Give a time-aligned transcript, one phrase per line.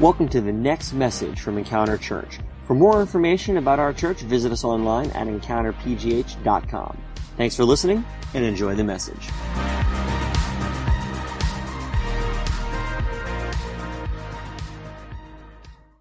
[0.00, 2.38] Welcome to the next message from Encounter Church.
[2.68, 6.98] For more information about our church, visit us online at encounterpgh.com.
[7.36, 9.28] Thanks for listening and enjoy the message.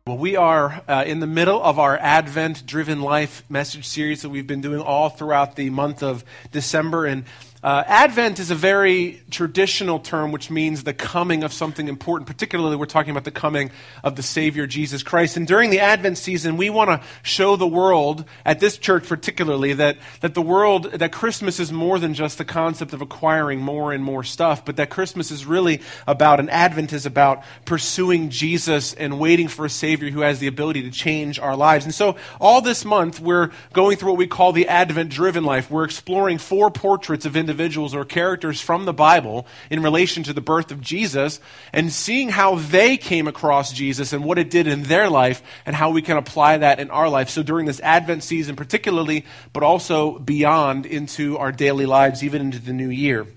[0.05, 4.29] Well, we are uh, in the middle of our Advent Driven Life message series that
[4.29, 7.07] we've been doing all throughout the month of December.
[7.07, 7.25] And
[7.67, 12.25] uh, Advent is a very traditional term which means the coming of something important.
[12.25, 13.71] Particularly, we're talking about the coming
[14.05, 15.35] of the Savior Jesus Christ.
[15.35, 19.73] And during the Advent season, we want to show the world, at this church particularly,
[19.73, 23.91] that, that the world, that Christmas is more than just the concept of acquiring more
[23.91, 28.93] and more stuff, but that Christmas is really about, and Advent is about pursuing Jesus
[28.93, 31.83] and waiting for a Savior who has the ability to change our lives.
[31.83, 35.69] And so, all this month, we're going through what we call the Advent driven life.
[35.69, 40.41] We're exploring four portraits of individuals or characters from the Bible in relation to the
[40.41, 41.39] birth of Jesus
[41.73, 45.75] and seeing how they came across Jesus and what it did in their life and
[45.75, 47.29] how we can apply that in our life.
[47.29, 52.59] So during this Advent season, particularly, but also beyond into our daily lives, even into
[52.59, 53.27] the new year.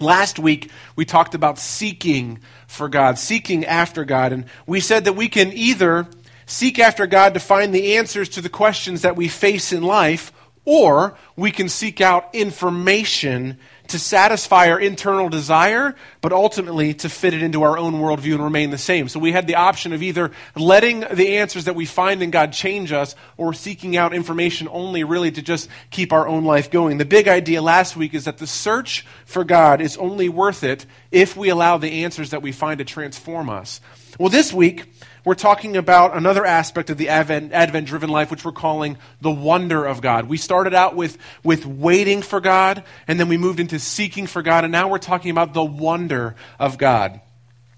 [0.00, 5.12] Last week, we talked about seeking for God, seeking after God, and we said that
[5.12, 6.08] we can either
[6.46, 10.32] seek after God to find the answers to the questions that we face in life,
[10.64, 17.34] or we can seek out information to satisfy our internal desire, but ultimately to fit
[17.34, 19.08] it into our own worldview and remain the same.
[19.08, 22.52] So we had the option of either letting the answers that we find in God
[22.52, 26.98] change us or seeking out information only really to just keep our own life going.
[26.98, 30.86] The big idea last week is that the search for God is only worth it
[31.10, 33.80] if we allow the answers that we find to transform us.
[34.18, 34.84] Well, this week,
[35.24, 39.30] we're talking about another aspect of the Advent, Advent driven life, which we're calling the
[39.30, 40.28] wonder of God.
[40.28, 44.42] We started out with, with waiting for God, and then we moved into seeking for
[44.42, 47.22] God, and now we're talking about the wonder of God.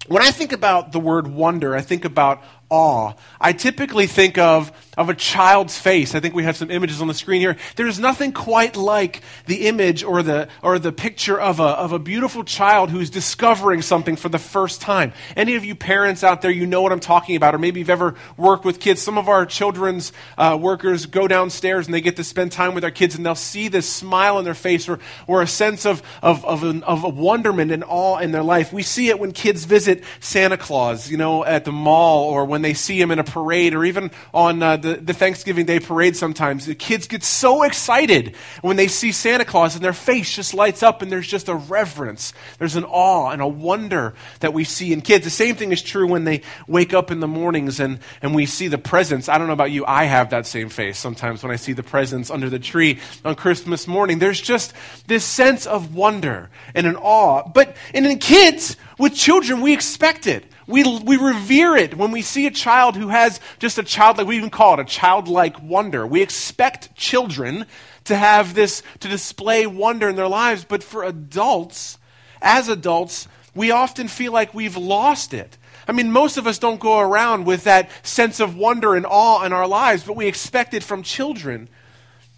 [0.07, 3.13] When I think about the word wonder, I think about awe.
[3.39, 6.15] I typically think of, of a child's face.
[6.15, 7.57] I think we have some images on the screen here.
[7.75, 11.99] There's nothing quite like the image or the, or the picture of a, of a
[11.99, 15.13] beautiful child who's discovering something for the first time.
[15.35, 17.89] Any of you parents out there, you know what I'm talking about, or maybe you've
[17.89, 19.01] ever worked with kids.
[19.01, 22.83] Some of our children's uh, workers go downstairs and they get to spend time with
[22.83, 26.01] our kids and they'll see this smile on their face or, or a sense of,
[26.21, 28.73] of, of, an, of a wonderment and awe in their life.
[28.73, 32.54] We see it when kids visit Santa Claus, you know, at the mall or when
[32.61, 36.15] they see him in a parade or even on uh, the, the Thanksgiving Day parade
[36.15, 36.65] sometimes.
[36.65, 40.83] The kids get so excited when they see Santa Claus and their face just lights
[40.83, 42.33] up and there's just a reverence.
[42.59, 45.23] There's an awe and a wonder that we see in kids.
[45.23, 48.45] The same thing is true when they wake up in the mornings and, and we
[48.45, 49.29] see the presents.
[49.29, 51.83] I don't know about you, I have that same face sometimes when I see the
[51.83, 54.19] presents under the tree on Christmas morning.
[54.19, 54.73] There's just
[55.07, 57.47] this sense of wonder and an awe.
[57.47, 60.45] But and in kids, with children, we expect it.
[60.67, 64.37] We, we revere it when we see a child who has just a childlike, we
[64.37, 66.07] even call it a childlike wonder.
[66.07, 67.65] We expect children
[68.05, 71.99] to have this, to display wonder in their lives, but for adults,
[72.41, 75.57] as adults, we often feel like we've lost it.
[75.87, 79.43] I mean, most of us don't go around with that sense of wonder and awe
[79.43, 81.69] in our lives, but we expect it from children.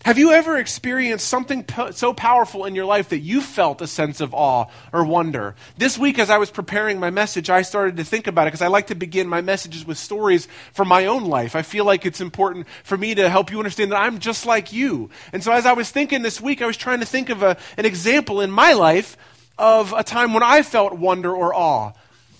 [0.07, 3.87] Have you ever experienced something po- so powerful in your life that you felt a
[3.87, 5.53] sense of awe or wonder?
[5.75, 8.61] This week, as I was preparing my message, I started to think about it because
[8.61, 11.57] I like to begin my messages with stories from my own life.
[11.57, 14.71] I feel like it's important for me to help you understand that I'm just like
[14.71, 15.09] you.
[15.33, 17.57] And so, as I was thinking this week, I was trying to think of a,
[17.75, 19.17] an example in my life
[19.57, 21.91] of a time when I felt wonder or awe.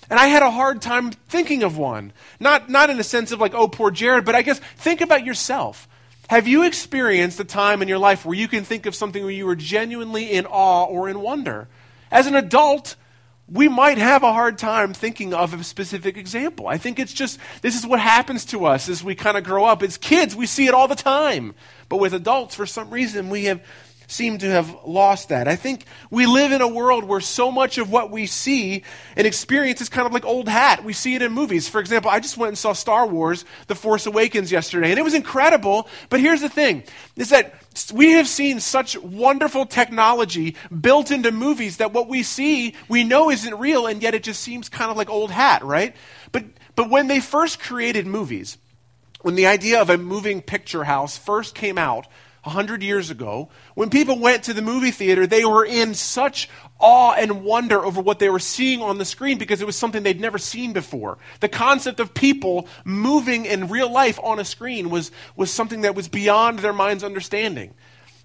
[0.09, 2.13] And I had a hard time thinking of one.
[2.39, 5.25] Not, not in a sense of like, oh, poor Jared, but I guess think about
[5.25, 5.85] yourself.
[6.27, 9.31] Have you experienced a time in your life where you can think of something where
[9.31, 11.69] you were genuinely in awe or in wonder?
[12.11, 12.97] As an adult,
[13.49, 16.67] we might have a hard time thinking of a specific example.
[16.67, 19.63] I think it's just, this is what happens to us as we kind of grow
[19.63, 19.81] up.
[19.81, 21.55] As kids, we see it all the time.
[21.87, 23.63] But with adults, for some reason, we have
[24.07, 25.49] seem to have lost that.
[25.49, 28.83] I think we live in a world where so much of what we see
[29.17, 30.83] and experience is kind of like old hat.
[30.85, 31.67] We see it in movies.
[31.67, 35.03] For example, I just went and saw Star Wars The Force Awakens yesterday, and it
[35.03, 35.89] was incredible.
[36.09, 36.83] But here's the thing
[37.17, 37.53] is that
[37.93, 43.29] we have seen such wonderful technology built into movies that what we see we know
[43.29, 45.93] isn't real, and yet it just seems kind of like old hat, right?
[46.31, 46.45] But,
[46.75, 48.57] but when they first created movies,
[49.21, 52.07] when the idea of a moving picture house first came out,
[52.47, 56.49] 100 years ago, when people went to the movie theater, they were in such
[56.79, 60.03] awe and wonder over what they were seeing on the screen because it was something
[60.03, 61.17] they'd never seen before.
[61.41, 65.93] The concept of people moving in real life on a screen was, was something that
[65.93, 67.73] was beyond their mind's understanding.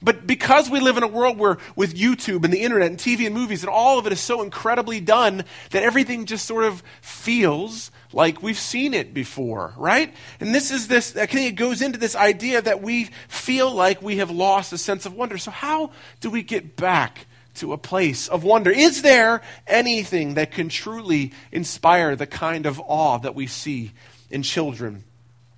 [0.02, 3.26] But because we live in a world where, with YouTube and the internet and TV
[3.26, 6.82] and movies, and all of it is so incredibly done that everything just sort of
[7.00, 10.12] feels like we've seen it before, right?
[10.40, 14.02] And this is this, I think it goes into this idea that we feel like
[14.02, 15.38] we have lost a sense of wonder.
[15.38, 18.70] So, how do we get back to a place of wonder?
[18.70, 23.92] Is there anything that can truly inspire the kind of awe that we see
[24.30, 25.04] in children?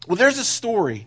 [0.06, 1.06] Well, there's a story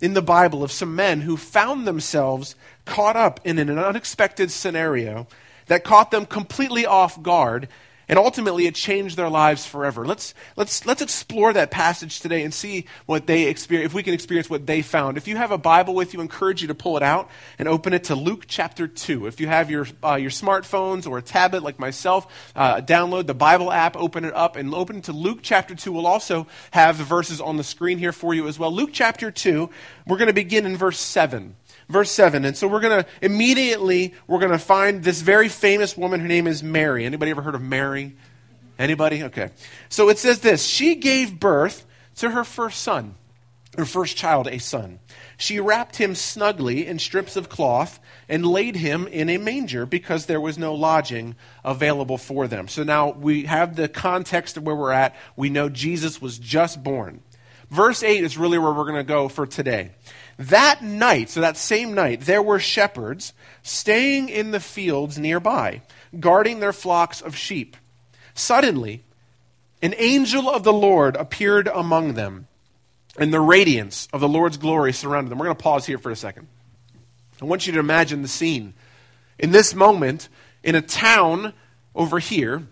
[0.00, 2.54] in the Bible of some men who found themselves
[2.84, 5.26] caught up in an unexpected scenario
[5.66, 7.68] that caught them completely off guard
[8.08, 10.06] and ultimately, it changed their lives forever.
[10.06, 14.14] Let's, let's, let's explore that passage today and see what they experience, if we can
[14.14, 15.16] experience what they found.
[15.16, 17.66] If you have a Bible with you, I encourage you to pull it out and
[17.66, 19.26] open it to Luke chapter 2.
[19.26, 23.34] If you have your, uh, your smartphones or a tablet like myself, uh, download the
[23.34, 25.90] Bible app, open it up, and open to Luke chapter 2.
[25.90, 28.72] We'll also have the verses on the screen here for you as well.
[28.72, 29.68] Luke chapter 2,
[30.06, 31.56] we're going to begin in verse 7
[31.88, 35.96] verse 7 and so we're going to immediately we're going to find this very famous
[35.96, 36.20] woman.
[36.20, 37.04] Her name is mary.
[37.04, 38.16] Anybody ever heard of mary?
[38.78, 39.22] Anybody?
[39.24, 39.50] Okay.
[39.88, 40.64] So it says this.
[40.64, 41.86] She gave birth
[42.16, 43.14] to her first son
[43.76, 44.98] her first child a son.
[45.36, 50.26] She wrapped him snugly in strips of cloth and laid him in a manger because
[50.26, 52.68] there was no lodging available for them.
[52.68, 55.14] So now we have the context of where we're at.
[55.36, 57.20] We know jesus was just born.
[57.70, 59.90] Verse 8 is really where we're going to go for today
[60.38, 65.82] that night, so that same night, there were shepherds staying in the fields nearby,
[66.18, 67.76] guarding their flocks of sheep.
[68.34, 69.02] Suddenly,
[69.80, 72.48] an angel of the Lord appeared among them,
[73.18, 75.38] and the radiance of the Lord's glory surrounded them.
[75.38, 76.48] We're going to pause here for a second.
[77.40, 78.74] I want you to imagine the scene.
[79.38, 80.28] In this moment,
[80.62, 81.54] in a town
[81.94, 82.66] over here,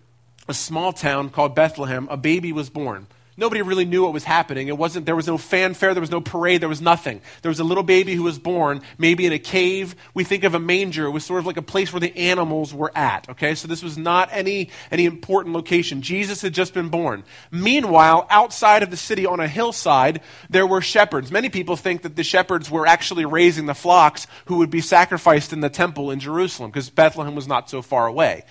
[0.49, 3.06] a small town called Bethlehem, a baby was born.
[3.36, 4.69] Nobody really knew what was happening.
[4.69, 7.20] It wasn't, there was no fanfare, there was no parade, there was nothing.
[7.42, 9.96] There was a little baby who was born, maybe in a cave.
[10.14, 11.06] We think of a manger.
[11.06, 13.28] It was sort of like a place where the animals were at.
[13.31, 16.00] Okay, so this was not any, any important location.
[16.00, 17.25] Jesus had just been born.
[17.50, 21.32] Meanwhile, outside of the city on a hillside, there were shepherds.
[21.32, 25.52] Many people think that the shepherds were actually raising the flocks who would be sacrificed
[25.52, 28.44] in the temple in Jerusalem because Bethlehem was not so far away.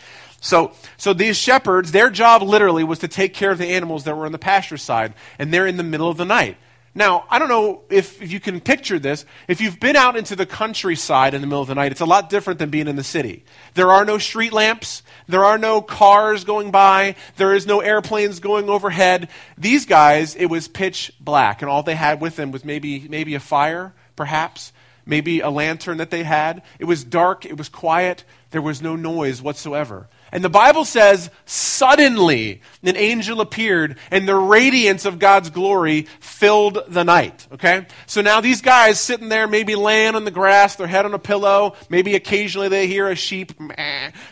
[0.43, 4.17] So, so these shepherds, their job literally was to take care of the animals that
[4.17, 6.57] were on the pasture side, and they're in the middle of the night.
[6.93, 9.25] Now, I don't know if, if you can picture this.
[9.47, 12.05] If you've been out into the countryside in the middle of the night, it's a
[12.05, 13.45] lot different than being in the city.
[13.75, 15.01] There are no street lamps.
[15.29, 17.15] There are no cars going by.
[17.37, 19.29] There is no airplanes going overhead.
[19.57, 23.33] These guys, it was pitch black, and all they had with them was maybe, maybe
[23.33, 24.73] a fire, perhaps,
[25.05, 26.63] maybe a lantern that they had.
[26.79, 27.45] It was dark.
[27.45, 28.25] It was quiet.
[28.51, 30.09] There was no noise whatsoever.
[30.33, 36.79] And the Bible says, suddenly an angel appeared, and the radiance of God's glory filled
[36.87, 37.47] the night.
[37.53, 37.85] Okay?
[38.07, 41.19] So now these guys sitting there, maybe laying on the grass, their head on a
[41.19, 43.53] pillow, maybe occasionally they hear a sheep,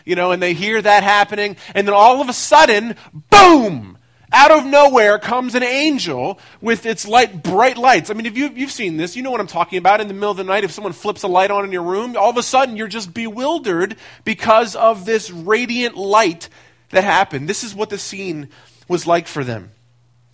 [0.04, 2.96] you know, and they hear that happening, and then all of a sudden,
[3.30, 3.91] boom!
[4.32, 8.10] Out of nowhere comes an angel with its light, bright lights.
[8.10, 10.00] I mean, if you, you've seen this, you know what I'm talking about.
[10.00, 12.16] In the middle of the night, if someone flips a light on in your room,
[12.16, 16.48] all of a sudden you're just bewildered because of this radiant light
[16.90, 17.48] that happened.
[17.48, 18.48] This is what the scene
[18.88, 19.70] was like for them.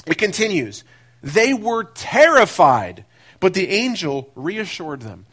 [0.06, 0.84] It continues.
[1.22, 3.04] They were terrified,
[3.40, 5.26] but the angel reassured them.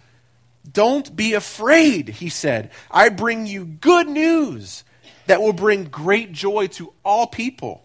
[0.69, 2.71] Don't be afraid, he said.
[2.89, 4.83] I bring you good news
[5.28, 7.84] that will bring great joy to all people.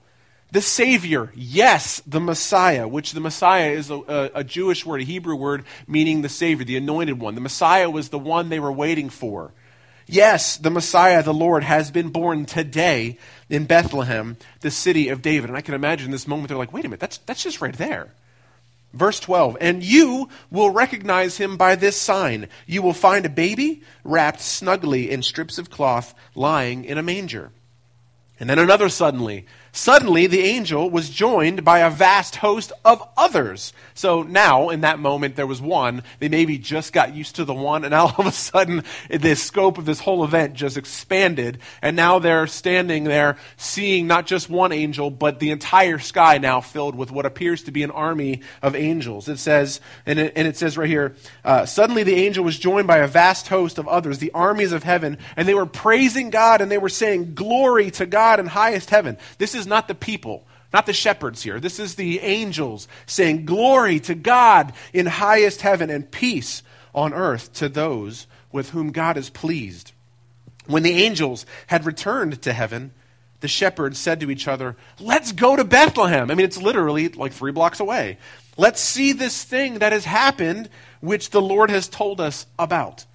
[0.53, 5.37] The Savior, yes, the Messiah, which the Messiah is a, a, Jewish word, a Hebrew
[5.37, 7.37] word meaning the Savior, the anointed one.
[7.37, 9.53] The Messiah was the one they were waiting for.
[10.09, 13.17] Yes, the Messiah, the Lord, has been born today
[13.49, 15.51] in Bethlehem, the city of David.
[15.51, 17.77] And I can imagine this moment, they're like, wait a minute, that's, that's just right
[17.77, 18.09] there.
[18.93, 22.49] Verse 12, and you will recognize him by this sign.
[22.67, 27.53] You will find a baby wrapped snugly in strips of cloth lying in a manger.
[28.41, 29.47] And then another suddenly.
[29.73, 33.73] Suddenly, the angel was joined by a vast host of others.
[33.95, 36.03] So now, in that moment, there was one.
[36.19, 39.79] They maybe just got used to the one, and all of a sudden, the scope
[39.79, 41.59] of this whole event just expanded.
[41.83, 46.61] And now they're standing there seeing not just one angel, but the entire sky now
[46.61, 49.29] filled with what appears to be an army of angels.
[49.29, 52.87] It says, and it, and it says right here, uh, suddenly the angel was joined
[52.87, 56.61] by a vast host of others, the armies of heaven, and they were praising God
[56.61, 59.17] and they were saying, Glory to God in highest heaven.
[59.39, 61.61] This is is not the people, not the shepherds here.
[61.61, 67.53] This is the angels saying, Glory to God in highest heaven and peace on earth
[67.55, 69.93] to those with whom God is pleased.
[70.67, 72.93] When the angels had returned to heaven,
[73.41, 76.31] the shepherds said to each other, Let's go to Bethlehem.
[76.31, 78.19] I mean, it's literally like three blocks away.
[78.57, 80.69] Let's see this thing that has happened,
[81.01, 83.07] which the Lord has told us about.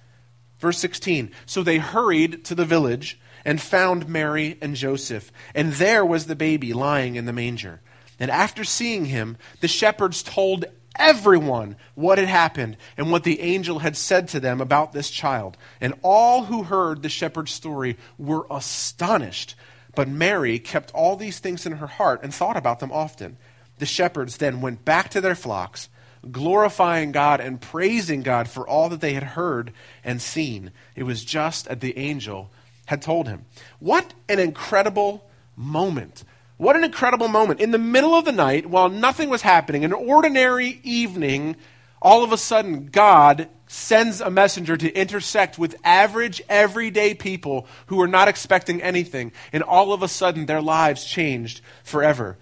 [0.58, 6.04] Verse 16 So they hurried to the village and found Mary and Joseph, and there
[6.04, 7.80] was the baby lying in the manger.
[8.18, 10.64] And after seeing him, the shepherds told
[10.98, 15.56] everyone what had happened and what the angel had said to them about this child.
[15.80, 19.54] And all who heard the shepherd's story were astonished.
[19.94, 23.36] But Mary kept all these things in her heart and thought about them often.
[23.78, 25.88] The shepherds then went back to their flocks,
[26.32, 29.72] glorifying God and praising God for all that they had heard
[30.02, 30.72] and seen.
[30.96, 32.50] It was just as the angel
[32.86, 33.44] had told him.
[33.78, 36.24] What an incredible moment!
[36.56, 37.60] What an incredible moment.
[37.60, 41.56] In the middle of the night, while nothing was happening, an ordinary evening,
[42.00, 48.00] all of a sudden, God sends a messenger to intersect with average, everyday people who
[48.00, 49.32] are not expecting anything.
[49.52, 52.38] And all of a sudden, their lives changed forever.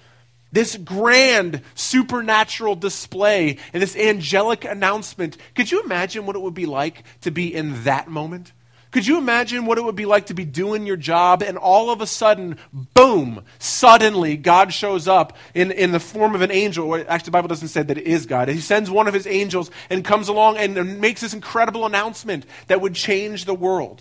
[0.52, 5.36] This grand supernatural display and this angelic announcement.
[5.56, 8.52] Could you imagine what it would be like to be in that moment?
[8.94, 11.90] Could you imagine what it would be like to be doing your job and all
[11.90, 16.94] of a sudden, boom, suddenly God shows up in, in the form of an angel.
[16.94, 18.46] Actually, the Bible doesn't say that it is God.
[18.46, 22.80] He sends one of his angels and comes along and makes this incredible announcement that
[22.80, 24.00] would change the world.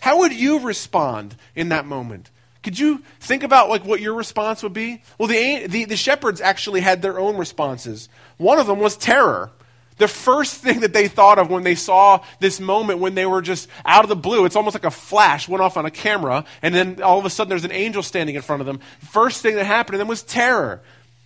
[0.00, 2.28] How would you respond in that moment?
[2.64, 5.04] Could you think about like what your response would be?
[5.18, 8.08] Well, the, the, the shepherds actually had their own responses.
[8.38, 9.52] One of them was terror.
[9.98, 13.42] The first thing that they thought of when they saw this moment when they were
[13.42, 16.44] just out of the blue, it's almost like a flash went off on a camera,
[16.62, 18.80] and then all of a sudden there's an angel standing in front of them.
[19.00, 20.82] First thing that happened to them was terror.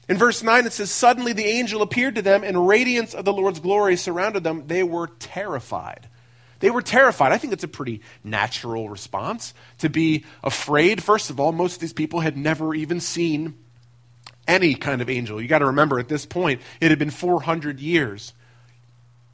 [0.08, 3.32] In verse 9, it says, Suddenly the angel appeared to them, and radiance of the
[3.32, 4.66] Lord's glory surrounded them.
[4.66, 6.08] They were terrified.
[6.60, 7.32] They were terrified.
[7.32, 11.02] I think it's a pretty natural response to be afraid.
[11.02, 13.54] First of all, most of these people had never even seen
[14.48, 15.40] any kind of angel.
[15.40, 18.32] You got to remember, at this point, it had been 400 years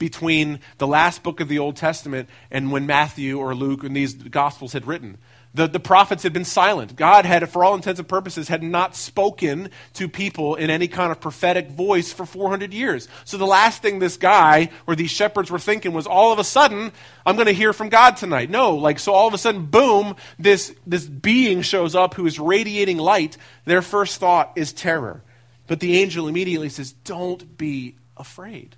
[0.03, 4.15] between the last book of the Old Testament and when Matthew or Luke and these
[4.15, 5.17] Gospels had written.
[5.55, 6.97] The, the prophets had been silent.
[6.97, 11.13] God had, for all intents and purposes, had not spoken to people in any kind
[11.13, 13.07] of prophetic voice for 400 years.
[13.25, 16.45] So the last thing this guy or these shepherds were thinking was, all of a
[16.45, 16.91] sudden,
[17.25, 18.51] I'm going to hear from God tonight.
[18.51, 22.41] No, like, so all of a sudden, boom, this, this being shows up who is
[22.41, 23.37] radiating light.
[23.67, 25.23] Their first thought is terror.
[25.69, 28.75] But the angel immediately says, don't be afraid.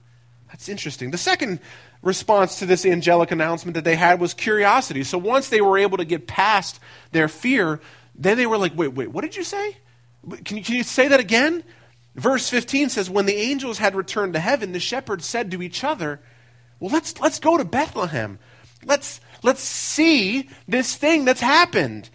[0.55, 1.11] That's interesting.
[1.11, 1.59] The second
[2.01, 5.03] response to this angelic announcement that they had was curiosity.
[5.03, 6.79] So once they were able to get past
[7.11, 7.81] their fear,
[8.15, 9.77] then they were like, wait, wait, what did you say?
[10.45, 11.65] Can you, can you say that again?
[12.15, 15.83] Verse 15 says, When the angels had returned to heaven, the shepherds said to each
[15.83, 16.21] other,
[16.79, 18.39] Well, let's, let's go to Bethlehem.
[18.85, 22.11] Let's, let's see this thing that's happened,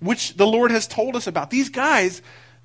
[0.00, 1.50] which the Lord has told us about.
[1.50, 2.22] These guys,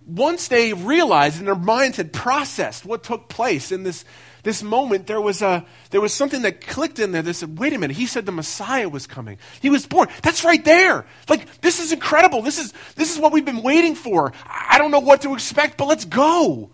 [0.08, 4.05] once they realized and their minds had processed what took place in this
[4.44, 7.74] this moment, there was, a, there was something that clicked in there that said, wait
[7.74, 9.38] a minute, he said the Messiah was coming.
[9.62, 10.10] He was born.
[10.22, 11.06] That's right there.
[11.30, 12.42] Like, this is incredible.
[12.42, 14.34] This is, this is what we've been waiting for.
[14.46, 16.72] I don't know what to expect, but let's go.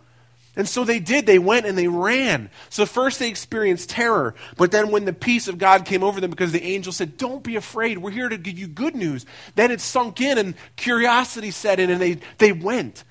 [0.55, 1.27] And so they did.
[1.27, 2.49] They went and they ran.
[2.69, 6.31] So first they experienced terror, but then when the peace of God came over them
[6.31, 9.71] because the angel said, Don't be afraid, we're here to give you good news, then
[9.71, 13.03] it sunk in and curiosity set in and they, they went.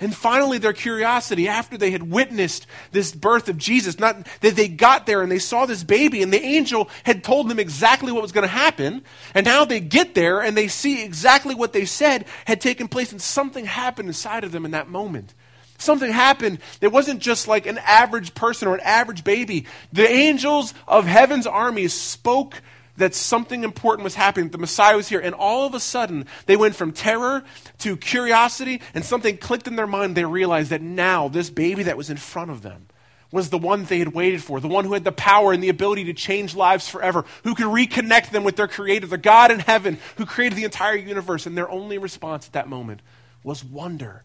[0.00, 4.66] And finally, their curiosity, after they had witnessed this birth of Jesus, not that they
[4.66, 8.22] got there and they saw this baby, and the angel had told them exactly what
[8.22, 9.02] was going to happen.
[9.34, 13.12] And now they get there and they see exactly what they said had taken place,
[13.12, 15.34] and something happened inside of them in that moment.
[15.76, 19.66] Something happened that wasn't just like an average person or an average baby.
[19.92, 22.60] The angels of heaven's armies spoke
[22.96, 24.50] that something important was happening.
[24.50, 25.20] The Messiah was here.
[25.20, 27.42] And all of a sudden, they went from terror
[27.78, 30.16] to curiosity, and something clicked in their mind.
[30.16, 32.86] They realized that now, this baby that was in front of them
[33.32, 35.68] was the one they had waited for, the one who had the power and the
[35.68, 39.60] ability to change lives forever, who could reconnect them with their Creator, the God in
[39.60, 41.46] heaven who created the entire universe.
[41.46, 43.02] And their only response at that moment
[43.44, 44.24] was wonder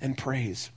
[0.00, 0.70] and praise.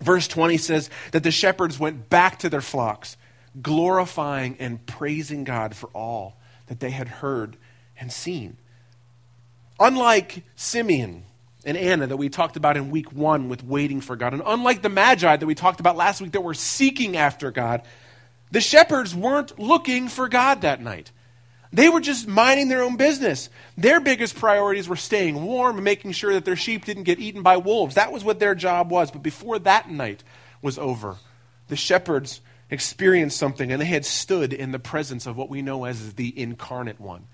[0.00, 3.16] Verse 20 says that the shepherds went back to their flocks,
[3.60, 6.36] glorifying and praising God for all
[6.68, 7.56] that they had heard
[7.98, 8.56] and seen.
[9.80, 11.24] Unlike Simeon
[11.64, 14.82] and Anna that we talked about in week one with waiting for God, and unlike
[14.82, 17.82] the Magi that we talked about last week that were seeking after God,
[18.50, 21.10] the shepherds weren't looking for God that night.
[21.72, 23.50] They were just minding their own business.
[23.76, 27.42] Their biggest priorities were staying warm and making sure that their sheep didn't get eaten
[27.42, 27.96] by wolves.
[27.96, 29.10] That was what their job was.
[29.10, 30.24] But before that night
[30.62, 31.16] was over,
[31.68, 35.84] the shepherds experienced something and they had stood in the presence of what we know
[35.84, 37.26] as the incarnate one.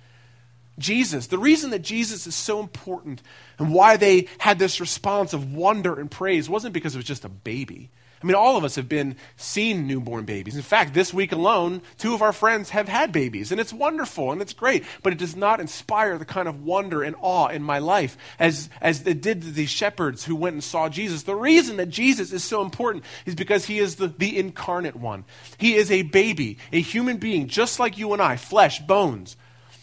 [0.79, 3.23] Jesus, the reason that Jesus is so important
[3.59, 7.25] and why they had this response of wonder and praise wasn't because it was just
[7.25, 7.91] a baby.
[8.25, 10.57] I mean, all of us have been seen newborn babies.
[10.57, 14.33] In fact, this week alone, two of our friends have had babies, and it's wonderful
[14.33, 17.63] and it's great, but it does not inspire the kind of wonder and awe in
[17.63, 21.25] my life as, as it did to these shepherds who went and saw Jesus.
[21.25, 25.27] The reason that Jesus is so important is because he is the, the incarnate one.
[25.59, 29.37] He is a baby, a human being, just like you and I, flesh, bones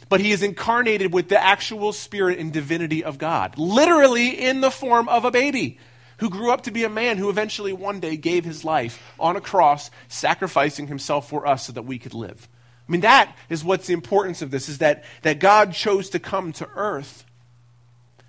[0.10, 4.70] but he is incarnated with the actual spirit and divinity of God, literally in the
[4.70, 5.80] form of a baby
[6.22, 9.36] who grew up to be a man who eventually one day gave his life on
[9.36, 12.48] a cross, sacrificing himself for us so that we could live.
[12.88, 16.20] I mean, that is what's the importance of this, is that, that God chose to
[16.20, 17.26] come to earth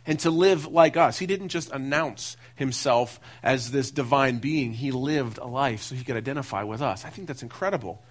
[0.07, 1.19] and to live like us.
[1.19, 6.03] He didn't just announce himself as this divine being, he lived a life so he
[6.03, 7.05] could identify with us.
[7.05, 8.03] I think that's incredible.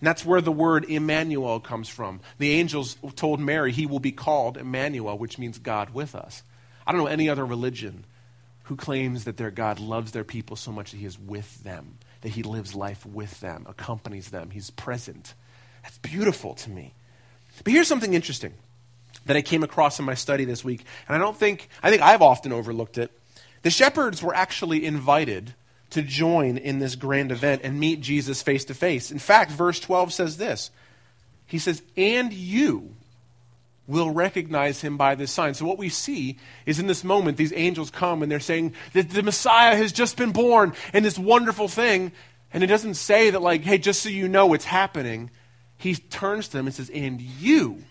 [0.00, 2.22] And that's where the word Emmanuel comes from.
[2.38, 6.42] The angels told Mary he will be called Emmanuel, which means God with us.
[6.84, 8.04] I don't know any other religion
[8.68, 11.96] who claims that their God loves their people so much that he is with them,
[12.20, 15.32] that he lives life with them, accompanies them, he's present.
[15.82, 16.92] That's beautiful to me.
[17.64, 18.52] But here's something interesting
[19.24, 22.02] that I came across in my study this week, and I don't think, I think
[22.02, 23.10] I've often overlooked it.
[23.62, 25.54] The shepherds were actually invited
[25.90, 29.10] to join in this grand event and meet Jesus face to face.
[29.10, 30.70] In fact, verse 12 says this
[31.46, 32.96] He says, And you,
[33.88, 35.54] will recognize him by this sign.
[35.54, 39.10] So, what we see is in this moment, these angels come and they're saying that
[39.10, 42.12] the Messiah has just been born and this wonderful thing.
[42.52, 45.30] And it doesn't say that, like, hey, just so you know it's happening.
[45.76, 47.82] He turns to them and says, and you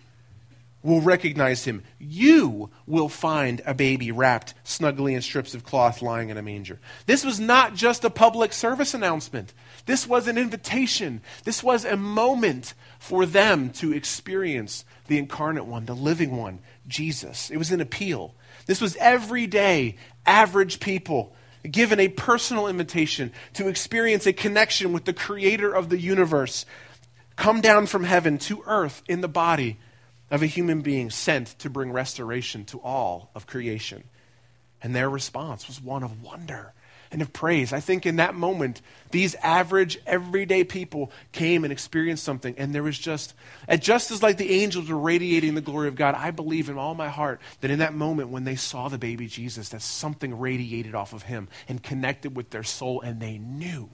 [0.83, 1.83] will recognize him.
[1.99, 6.79] You will find a baby wrapped snugly in strips of cloth lying in a manger.
[7.05, 9.53] This was not just a public service announcement.
[9.87, 11.21] This was an invitation.
[11.45, 17.49] This was a moment for them to experience the incarnate one, the living one, Jesus.
[17.49, 18.35] It was an appeal.
[18.67, 21.33] This was everyday, average people
[21.71, 26.65] given a personal invitation to experience a connection with the creator of the universe,
[27.35, 29.77] come down from heaven to earth in the body
[30.29, 34.03] of a human being sent to bring restoration to all of creation.
[34.83, 36.73] And their response was one of wonder
[37.11, 37.73] and of praise.
[37.73, 42.83] I think in that moment, these average, everyday people came and experienced something, and there
[42.83, 43.33] was just,
[43.67, 46.77] and just as like the angels were radiating the glory of God, I believe in
[46.77, 50.37] all my heart that in that moment when they saw the baby Jesus, that something
[50.37, 53.89] radiated off of him and connected with their soul, and they knew,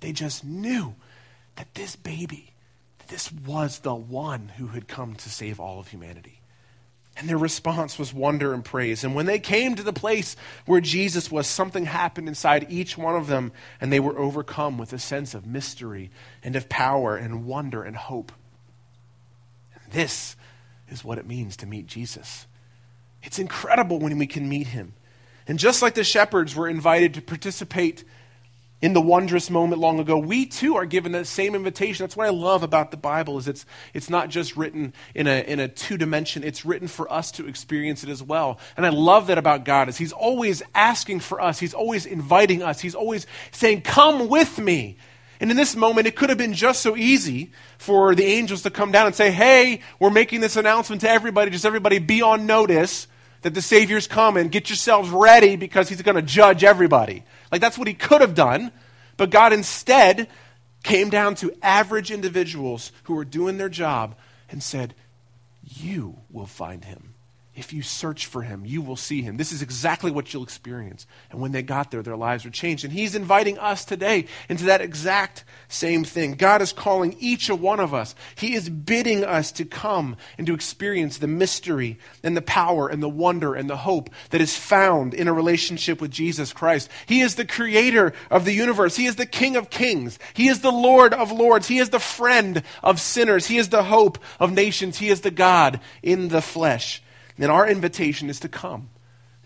[0.00, 0.94] they just knew
[1.56, 2.52] that this baby,
[2.98, 6.40] that this was the one who had come to save all of humanity.
[7.18, 9.02] And their response was wonder and praise.
[9.02, 13.16] And when they came to the place where Jesus was, something happened inside each one
[13.16, 16.10] of them, and they were overcome with a sense of mystery
[16.42, 18.32] and of power and wonder and hope.
[19.74, 20.36] And this
[20.88, 22.46] is what it means to meet Jesus.
[23.22, 24.92] It's incredible when we can meet him.
[25.48, 28.04] And just like the shepherds were invited to participate
[28.82, 32.04] in the wondrous moment long ago we too are given that same invitation.
[32.04, 35.42] That's what i love about the bible is it's, it's not just written in a,
[35.42, 36.44] in a two dimension.
[36.44, 38.58] It's written for us to experience it as well.
[38.76, 41.58] And i love that about god is he's always asking for us.
[41.58, 42.80] He's always inviting us.
[42.80, 44.98] He's always saying come with me.
[45.40, 48.70] And in this moment it could have been just so easy for the angels to
[48.70, 51.50] come down and say hey we're making this announcement to everybody.
[51.50, 53.08] Just everybody be on notice
[53.46, 57.78] that the savior's coming get yourselves ready because he's going to judge everybody like that's
[57.78, 58.72] what he could have done.
[59.16, 60.28] But God instead
[60.82, 64.16] came down to average individuals who were doing their job
[64.50, 64.94] and said,
[65.62, 67.14] You will find him.
[67.56, 69.38] If you search for him, you will see him.
[69.38, 71.06] This is exactly what you'll experience.
[71.30, 72.84] And when they got there, their lives were changed.
[72.84, 76.34] And he's inviting us today into that exact same thing.
[76.34, 78.14] God is calling each one of us.
[78.34, 83.02] He is bidding us to come and to experience the mystery and the power and
[83.02, 86.90] the wonder and the hope that is found in a relationship with Jesus Christ.
[87.06, 88.96] He is the creator of the universe.
[88.96, 90.18] He is the King of kings.
[90.34, 91.68] He is the Lord of lords.
[91.68, 93.46] He is the friend of sinners.
[93.46, 94.98] He is the hope of nations.
[94.98, 97.02] He is the God in the flesh.
[97.38, 98.90] And our invitation is to come.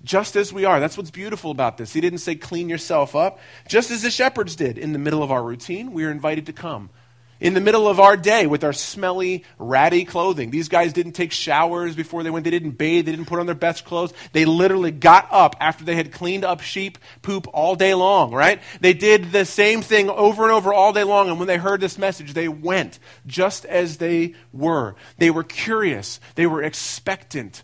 [0.03, 0.81] Just as we are.
[0.81, 1.93] That's what's beautiful about this.
[1.93, 3.39] He didn't say clean yourself up.
[3.69, 6.53] Just as the shepherds did in the middle of our routine, we are invited to
[6.53, 6.91] come.
[7.39, 10.51] In the middle of our day with our smelly, ratty clothing.
[10.51, 12.45] These guys didn't take showers before they went.
[12.45, 13.07] They didn't bathe.
[13.07, 14.13] They didn't put on their best clothes.
[14.33, 18.61] They literally got up after they had cleaned up sheep poop all day long, right?
[18.81, 21.31] They did the same thing over and over all day long.
[21.31, 24.97] And when they heard this message, they went just as they were.
[25.17, 26.21] They were curious.
[26.35, 27.63] They were expectant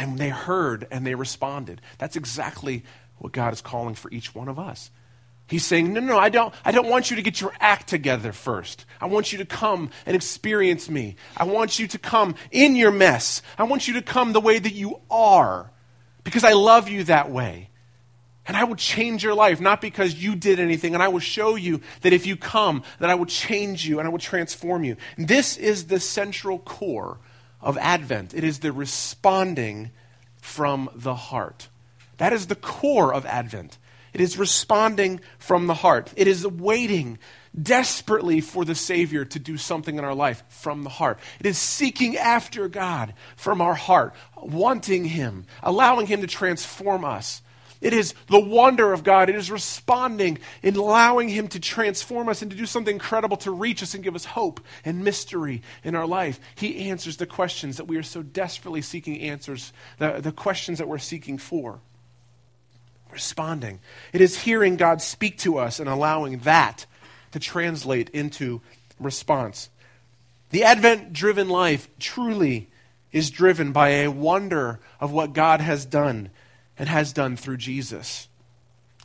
[0.00, 1.82] and they heard and they responded.
[1.98, 2.84] That's exactly
[3.18, 4.90] what God is calling for each one of us.
[5.46, 8.32] He's saying, no, no, I don't, I don't want you to get your act together
[8.32, 8.86] first.
[8.98, 11.16] I want you to come and experience me.
[11.36, 13.42] I want you to come in your mess.
[13.58, 15.70] I want you to come the way that you are
[16.24, 17.68] because I love you that way.
[18.46, 20.94] And I will change your life, not because you did anything.
[20.94, 24.08] And I will show you that if you come, that I will change you and
[24.08, 24.96] I will transform you.
[25.18, 27.18] And this is the central core
[27.62, 28.34] of Advent.
[28.34, 29.90] It is the responding
[30.40, 31.68] from the heart.
[32.18, 33.78] That is the core of Advent.
[34.12, 36.12] It is responding from the heart.
[36.16, 37.18] It is waiting
[37.60, 41.18] desperately for the Savior to do something in our life from the heart.
[41.38, 47.42] It is seeking after God from our heart, wanting Him, allowing Him to transform us.
[47.80, 49.30] It is the wonder of God.
[49.30, 53.50] It is responding and allowing Him to transform us and to do something incredible to
[53.50, 56.38] reach us and give us hope and mystery in our life.
[56.54, 60.88] He answers the questions that we are so desperately seeking answers, the, the questions that
[60.88, 61.80] we're seeking for.
[63.10, 63.80] Responding.
[64.12, 66.86] It is hearing God speak to us and allowing that
[67.32, 68.60] to translate into
[68.98, 69.70] response.
[70.50, 72.68] The Advent driven life truly
[73.10, 76.30] is driven by a wonder of what God has done
[76.80, 78.26] and has done through Jesus.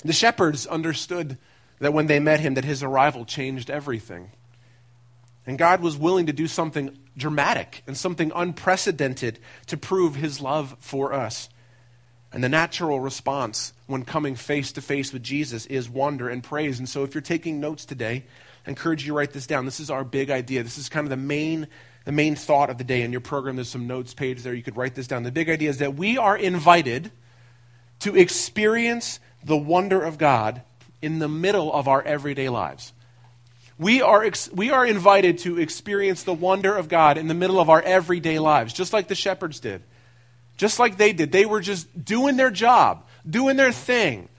[0.02, 1.38] The shepherds understood
[1.80, 4.32] that when they met him that his arrival changed everything.
[5.46, 10.78] And God was willing to do something dramatic and something unprecedented to prove his love
[10.80, 11.50] for us.
[12.32, 16.80] And the natural response when coming face to face with Jesus is wonder and praise.
[16.80, 18.24] And so if you're taking notes today,
[18.66, 19.66] I encourage you to write this down.
[19.66, 20.64] This is our big idea.
[20.64, 21.68] This is kind of the main,
[22.06, 23.58] the main thought of the day in your program.
[23.58, 24.54] There's some notes page there.
[24.54, 25.24] You could write this down.
[25.24, 27.12] The big idea is that we are invited
[28.00, 30.62] to experience the wonder of God
[31.02, 32.94] in the middle of our everyday lives.
[33.78, 37.60] We are, ex- we are invited to experience the wonder of God in the middle
[37.60, 39.84] of our everyday lives, just like the shepherds did.
[40.58, 41.32] Just like they did.
[41.32, 44.30] They were just doing their job, doing their thing.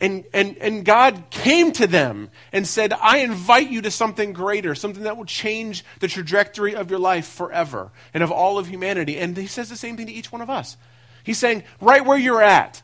[0.00, 4.74] And, and, and God came to them and said, I invite you to something greater,
[4.74, 9.18] something that will change the trajectory of your life forever and of all of humanity.
[9.18, 10.76] And He says the same thing to each one of us.
[11.24, 12.82] He's saying, right where you're at,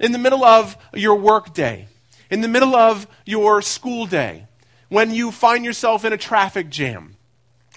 [0.00, 1.88] in the middle of your work day,
[2.30, 4.46] in the middle of your school day,
[4.88, 7.16] when you find yourself in a traffic jam,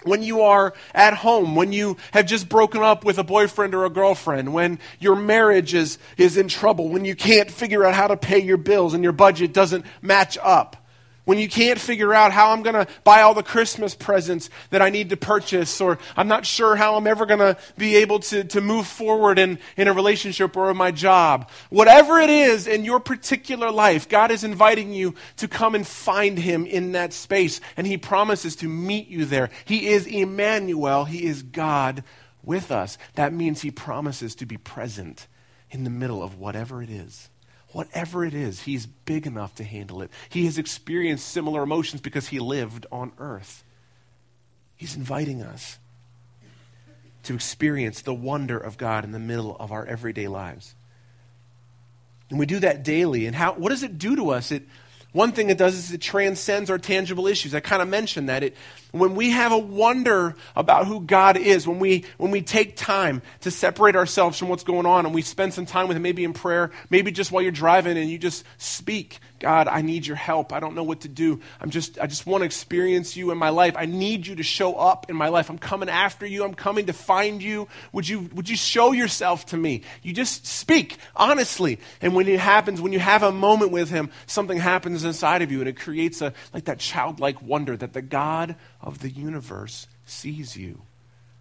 [0.04, 3.86] when you are at home, when you have just broken up with a boyfriend or
[3.86, 8.08] a girlfriend, when your marriage is, is in trouble, when you can't figure out how
[8.08, 10.87] to pay your bills and your budget doesn't match up,
[11.28, 14.82] when you can't figure out how I'm going to buy all the Christmas presents that
[14.82, 18.20] I need to purchase, or I'm not sure how I'm ever going to be able
[18.20, 21.50] to, to move forward in, in a relationship or in my job.
[21.70, 26.40] Whatever it is in your particular life, God is inviting you to come and find
[26.40, 29.50] Him in that space, and He promises to meet you there.
[29.66, 32.06] He is Emmanuel, He is God
[32.42, 32.98] with us.
[33.16, 35.28] That means He promises to be present
[35.72, 37.30] in the middle of whatever it is.
[37.78, 40.10] Whatever it is, he's big enough to handle it.
[40.30, 43.64] He has experienced similar emotions because he lived on earth.
[44.76, 45.78] He's inviting us
[47.22, 50.74] to experience the wonder of God in the middle of our everyday lives.
[52.32, 53.28] And we do that daily.
[53.28, 54.52] And how, what does it do to us?
[54.52, 54.64] It,
[55.12, 57.54] one thing it does is it transcends our tangible issues.
[57.54, 58.42] I kind of mentioned that.
[58.42, 58.56] It,
[58.92, 63.22] when we have a wonder about who God is, when we, when we take time
[63.42, 66.24] to separate ourselves from what's going on and we spend some time with Him, maybe
[66.24, 70.16] in prayer, maybe just while you're driving and you just speak, God, I need your
[70.16, 70.52] help.
[70.52, 71.42] I don't know what to do.
[71.62, 73.76] I'm just, I just want to experience you in my life.
[73.78, 75.50] I need you to show up in my life.
[75.50, 76.44] I'm coming after you.
[76.44, 77.68] I'm coming to find you.
[77.92, 79.84] Would you, would you show yourself to me?
[80.02, 81.80] You just speak honestly.
[82.02, 85.52] And when it happens, when you have a moment with Him, something happens inside of
[85.52, 88.56] you and it creates a, like that childlike wonder that the God
[88.88, 90.82] of the universe sees you.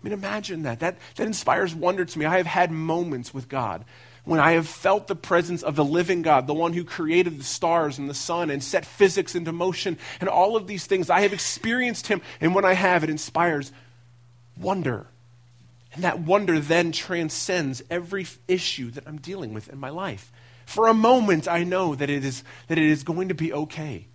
[0.01, 0.81] I mean, imagine that.
[0.81, 2.27] That, that inspires wonder to me.
[2.27, 3.85] I have had moments with God
[4.25, 7.45] when I have felt the presence of the living God, the one who created the
[7.45, 11.09] stars and the sun and set physics into motion and all of these things.
[11.09, 13.71] I have experienced Him, and when I have, it inspires
[14.61, 15.07] wonder.
[15.95, 20.33] And that wonder then transcends every issue that I'm dealing with in my life.
[20.67, 24.09] For a moment, I know that it is, that it is going to be okay.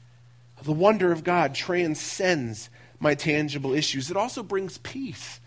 [0.63, 2.69] The wonder of God transcends
[3.01, 4.09] my tangible issues.
[4.09, 5.41] It also brings peace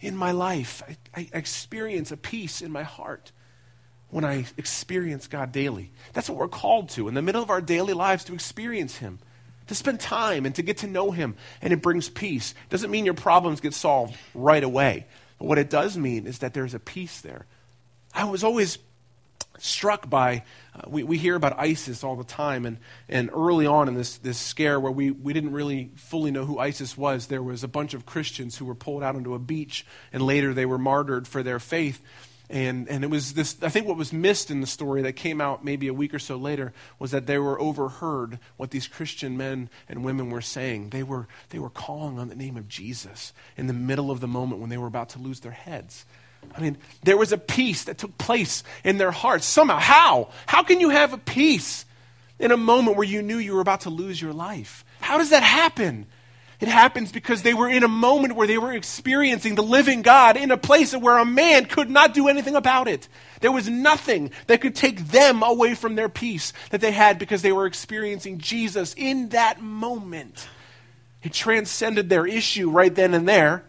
[0.00, 0.82] in my life.
[1.14, 3.32] I, I, experience a peace in my heart
[4.08, 5.92] when I experience God daily.
[6.14, 9.18] That's what we're called to in the middle of our daily lives to experience Him,
[9.66, 11.36] to spend time and to get to know Him.
[11.60, 12.54] And it brings peace.
[12.70, 15.06] Doesn't mean your problems get solved right away.
[15.38, 17.44] But what it does mean is that there's a peace there.
[18.14, 18.78] I was always
[19.58, 23.88] struck by, uh, we, we hear about ISIS all the time, and, and early on
[23.88, 27.42] in this, this scare where we, we didn't really fully know who ISIS was, there
[27.42, 30.66] was a bunch of Christians who were pulled out onto a beach, and later they
[30.66, 32.02] were martyred for their faith.
[32.48, 35.40] And, and it was this, I think what was missed in the story that came
[35.40, 39.36] out maybe a week or so later was that they were overheard what these Christian
[39.36, 40.90] men and women were saying.
[40.90, 44.28] They were, they were calling on the name of Jesus in the middle of the
[44.28, 46.04] moment when they were about to lose their heads.
[46.54, 49.46] I mean, there was a peace that took place in their hearts.
[49.46, 50.28] Somehow, how?
[50.46, 51.84] How can you have a peace
[52.38, 54.84] in a moment where you knew you were about to lose your life?
[55.00, 56.06] How does that happen?
[56.58, 60.38] It happens because they were in a moment where they were experiencing the living God
[60.38, 63.08] in a place where a man could not do anything about it.
[63.40, 67.42] There was nothing that could take them away from their peace that they had because
[67.42, 70.48] they were experiencing Jesus in that moment.
[71.22, 73.64] It transcended their issue right then and there,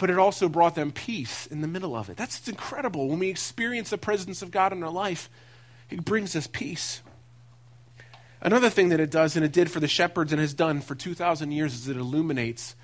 [0.00, 2.16] but it also brought them peace in the middle of it.
[2.16, 3.06] That's incredible.
[3.08, 5.28] When we experience the presence of God in our life,
[5.90, 7.02] it brings us peace.
[8.40, 10.94] Another thing that it does, and it did for the shepherds and has done for
[10.94, 12.74] 2,000 years, is it illuminates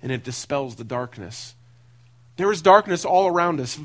[0.00, 1.54] and it dispels the darkness.
[2.36, 3.78] There is darkness all around us.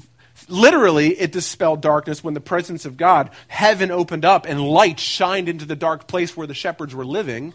[0.48, 5.50] Literally, it dispelled darkness when the presence of God, heaven opened up and light shined
[5.50, 7.54] into the dark place where the shepherds were living.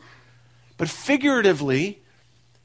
[0.77, 2.02] But figuratively,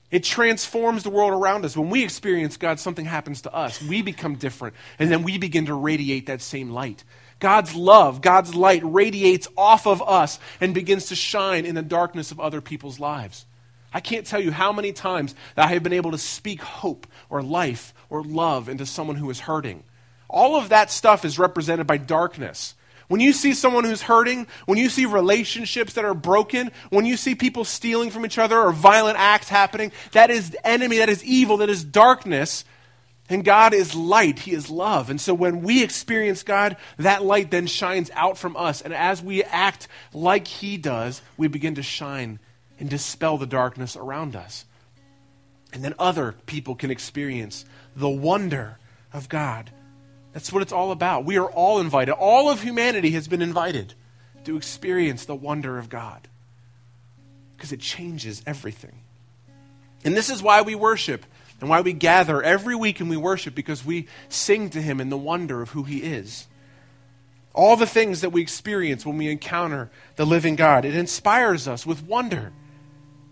[0.09, 1.75] it transforms the world around us.
[1.75, 3.81] When we experience God, something happens to us.
[3.81, 7.03] We become different, and then we begin to radiate that same light.
[7.39, 12.31] God's love, God's light radiates off of us and begins to shine in the darkness
[12.31, 13.45] of other people's lives.
[13.93, 17.05] I can't tell you how many times that I have been able to speak hope
[17.29, 19.83] or life or love into someone who is hurting.
[20.29, 22.75] All of that stuff is represented by darkness.
[23.07, 27.15] When you see someone who's hurting, when you see relationships that are broken, when you
[27.15, 31.23] see people stealing from each other or violent acts happening, that is enemy, that is
[31.23, 32.65] evil, that is darkness
[33.29, 35.09] and God is light, He is love.
[35.09, 38.81] And so when we experience God, that light then shines out from us.
[38.81, 42.39] And as we act like He does, we begin to shine
[42.79, 44.65] and dispel the darkness around us.
[45.73, 47.65] And then other people can experience
[47.95, 48.77] the wonder
[49.11, 49.71] of God.
[50.37, 51.25] That's what it's all about.
[51.25, 52.11] We are all invited.
[52.11, 53.95] All of humanity has been invited
[54.43, 56.27] to experience the wonder of God
[57.55, 58.99] because it changes everything.
[60.05, 61.25] And this is why we worship
[61.59, 65.09] and why we gather every week and we worship because we sing to Him in
[65.09, 66.45] the wonder of who He is.
[67.55, 71.83] All the things that we experience when we encounter the living God, it inspires us
[71.83, 72.53] with wonder.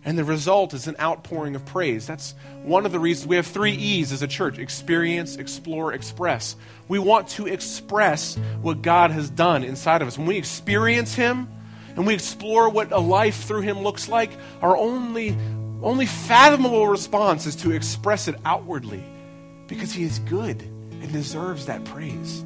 [0.05, 2.05] And the result is an outpouring of praise.
[2.05, 6.55] That's one of the reasons we have three E's as a church experience, explore, express.
[6.87, 10.17] We want to express what God has done inside of us.
[10.17, 11.49] When we experience Him
[11.95, 14.29] and we explore what a life through Him looks like,
[14.61, 15.35] our only
[15.83, 19.03] only fathomable response is to express it outwardly
[19.67, 22.43] because he is good and deserves that praise.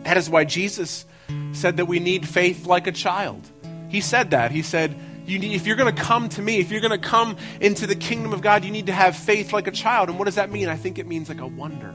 [0.00, 1.04] That is why Jesus
[1.52, 3.46] said that we need faith like a child.
[3.88, 4.50] He said that.
[4.50, 4.96] He said,
[5.26, 7.86] you need, if you're going to come to me, if you're going to come into
[7.86, 10.08] the kingdom of God, you need to have faith like a child.
[10.08, 10.68] And what does that mean?
[10.68, 11.92] I think it means like a wonder.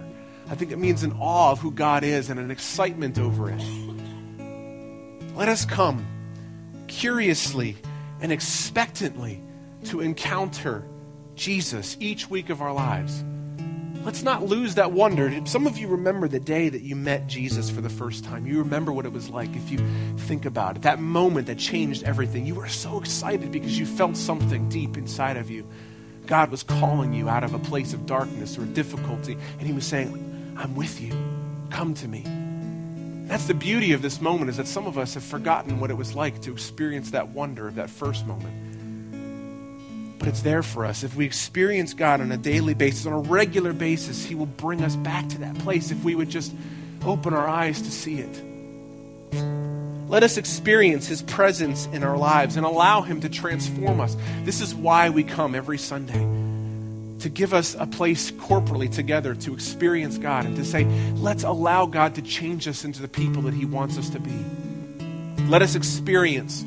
[0.50, 3.64] I think it means an awe of who God is and an excitement over it.
[5.36, 6.06] Let us come
[6.88, 7.78] curiously
[8.20, 9.42] and expectantly
[9.86, 10.84] to encounter
[11.36, 13.24] Jesus each week of our lives.
[14.04, 15.32] Let's not lose that wonder.
[15.46, 18.48] Some of you remember the day that you met Jesus for the first time.
[18.48, 19.78] You remember what it was like if you
[20.18, 20.82] think about it.
[20.82, 22.48] That moment that changed everything.
[22.48, 25.68] You were so excited because you felt something deep inside of you.
[26.26, 29.86] God was calling you out of a place of darkness or difficulty, and He was
[29.86, 31.14] saying, I'm with you.
[31.70, 32.24] Come to me.
[33.28, 35.96] That's the beauty of this moment is that some of us have forgotten what it
[35.96, 38.71] was like to experience that wonder of that first moment
[40.22, 41.04] but it's there for us.
[41.04, 44.84] If we experience God on a daily basis, on a regular basis, He will bring
[44.84, 46.54] us back to that place if we would just
[47.04, 48.44] open our eyes to see it.
[50.08, 54.16] Let us experience His presence in our lives and allow Him to transform us.
[54.44, 56.20] This is why we come every Sunday
[57.22, 61.88] to give us a place corporally together to experience God and to say, let's allow
[61.88, 64.46] God to change us into the people that He wants us to be.
[65.46, 66.64] Let us experience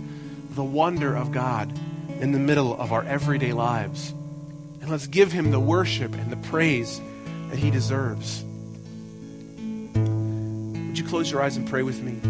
[0.51, 1.73] the wonder of God
[2.21, 4.11] in the middle of our everyday lives.
[4.81, 7.01] And let's give him the worship and the praise
[7.51, 8.45] that he deserves.
[9.95, 12.21] Would you close your eyes and pray with me?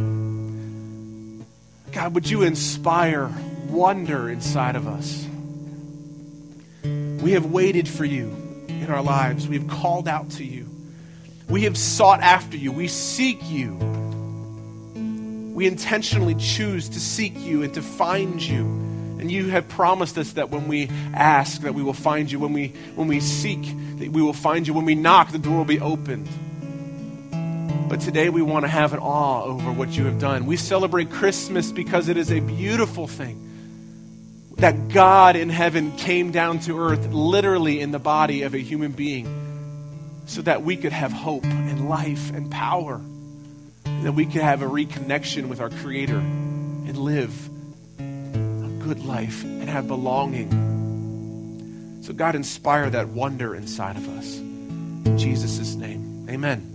[1.92, 3.30] God, would you inspire
[3.68, 5.26] wonder inside of us?
[6.84, 8.36] We have waited for you
[8.68, 9.48] in our lives.
[9.48, 10.68] We have called out to you.
[11.48, 12.72] We have sought after you.
[12.72, 13.74] We seek you.
[15.54, 18.64] We intentionally choose to seek you and to find you
[19.24, 22.38] and you have promised us that when we ask, that we will find you.
[22.38, 23.62] When we, when we seek,
[23.98, 24.74] that we will find you.
[24.74, 26.28] When we knock, the door will be opened.
[27.88, 30.44] But today we want to have an awe over what you have done.
[30.44, 36.58] We celebrate Christmas because it is a beautiful thing that God in heaven came down
[36.60, 41.12] to earth, literally in the body of a human being, so that we could have
[41.12, 42.96] hope and life and power,
[43.86, 47.48] and that we could have a reconnection with our Creator and live
[48.84, 50.50] good life and have belonging.
[52.02, 54.36] So, God, inspire that wonder inside of us.
[54.36, 56.70] In Jesus' name, amen.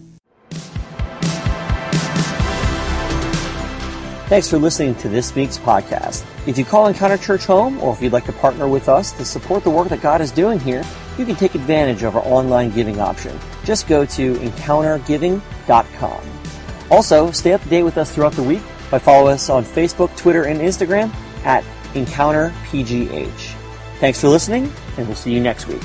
[4.28, 6.26] Thanks for listening to this week's podcast.
[6.48, 9.26] If you call Encounter Church home, or if you'd like to partner with us to
[9.26, 10.84] support the work that God is doing here,
[11.17, 13.39] you can take advantage of our online giving option.
[13.63, 16.22] Just go to encountergiving.com.
[16.91, 20.15] Also, stay up to date with us throughout the week by following us on Facebook,
[20.17, 23.56] Twitter, and Instagram at EncounterPGH.
[23.99, 25.82] Thanks for listening, and we'll see you next week.